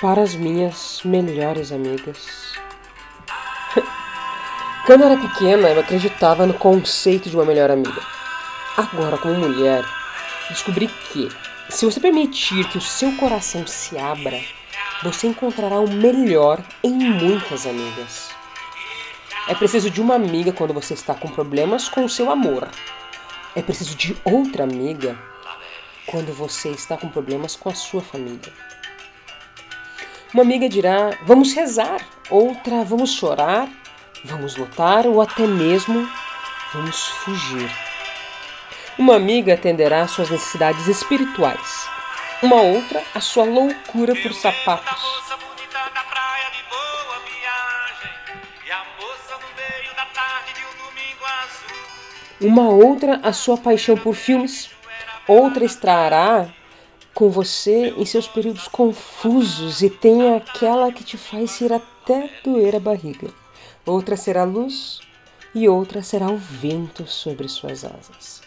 [0.00, 2.54] para as minhas melhores amigas.
[4.86, 8.00] Quando eu era pequena, eu acreditava no conceito de uma melhor amiga.
[8.76, 9.84] Agora, como mulher,
[10.48, 11.28] descobri que,
[11.68, 14.40] se você permitir que o seu coração se abra,
[15.02, 18.30] você encontrará o melhor em muitas amigas.
[19.48, 22.68] É preciso de uma amiga quando você está com problemas com o seu amor.
[23.54, 25.18] É preciso de outra amiga
[26.06, 28.52] quando você está com problemas com a sua família.
[30.32, 33.68] Uma amiga dirá: vamos rezar, outra: vamos chorar,
[34.24, 36.08] vamos lutar ou até mesmo
[36.72, 37.68] vamos fugir.
[38.96, 41.88] Uma amiga atenderá suas necessidades espirituais,
[42.42, 45.20] uma outra a sua loucura por sapatos.
[52.40, 54.70] Uma outra a sua paixão por filmes,
[55.26, 56.48] outra estará
[57.20, 62.76] com você em seus períodos confusos e tem aquela que te faz ir até doer
[62.76, 63.28] a barriga.
[63.84, 65.00] Outra será a luz
[65.54, 68.40] e outra será o vento sobre suas asas.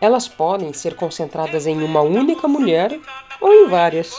[0.00, 2.96] Elas podem ser concentradas em uma única mulher
[3.40, 4.14] ou em várias.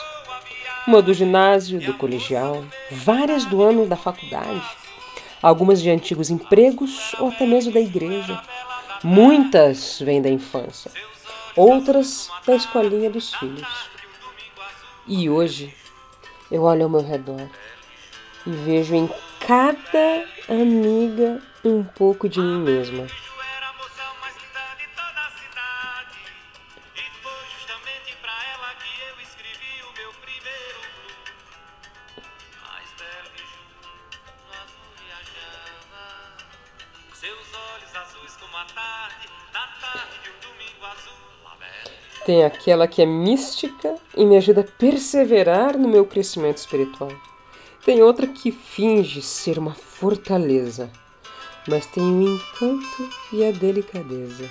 [0.85, 4.61] Uma do ginásio, do colegial, várias do ano da faculdade,
[5.41, 8.41] algumas de antigos empregos ou até mesmo da igreja.
[9.01, 10.91] Muitas vêm da infância
[11.55, 13.89] outras da escolinha dos filhos.
[15.07, 15.73] E hoje
[16.51, 17.49] eu olho ao meu redor
[18.45, 23.07] e vejo em cada amiga um pouco de mim mesma.
[37.13, 37.50] Seus
[42.25, 47.11] Tem aquela que é mística e me ajuda a perseverar no meu crescimento espiritual.
[47.83, 50.91] Tem outra que finge ser uma fortaleza,
[51.67, 54.47] mas tem o encanto e a delicadeza.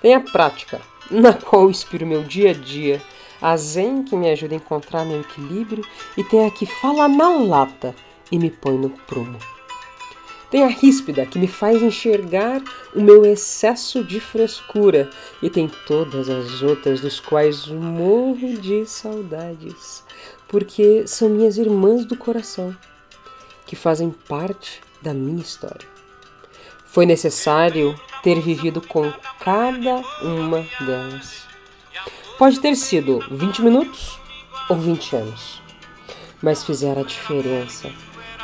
[0.00, 3.00] Tem a prática, na qual inspiro meu dia a dia,
[3.40, 5.86] a zen que me ajuda a encontrar meu equilíbrio,
[6.16, 7.94] e tem a que fala na lata
[8.30, 9.38] e me põe no prumo.
[10.56, 12.62] Tem a ríspida, que me faz enxergar
[12.94, 15.10] o meu excesso de frescura,
[15.42, 20.02] e tem todas as outras dos quais morro de saudades,
[20.48, 22.74] porque são minhas irmãs do coração,
[23.66, 25.86] que fazem parte da minha história.
[26.86, 31.42] Foi necessário ter vivido com cada uma delas.
[32.38, 34.18] Pode ter sido 20 minutos
[34.70, 35.60] ou 20 anos,
[36.40, 37.92] mas fizeram a diferença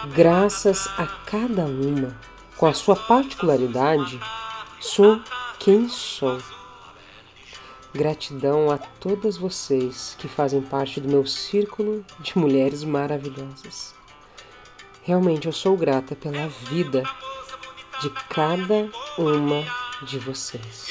[0.09, 2.17] graças a cada uma,
[2.57, 4.19] com a sua particularidade,
[4.81, 5.21] sou
[5.59, 6.41] quem sou.
[7.95, 13.95] Gratidão a todas vocês que fazem parte do meu círculo de mulheres maravilhosas.
[15.03, 17.03] Realmente eu sou grata pela vida
[18.01, 18.89] de cada
[19.19, 19.65] uma
[20.07, 20.91] de vocês.